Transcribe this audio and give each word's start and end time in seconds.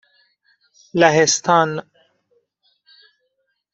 لهستان 0.95 1.83